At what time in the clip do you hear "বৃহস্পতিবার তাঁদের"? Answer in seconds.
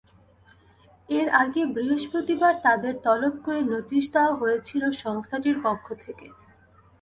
1.73-2.93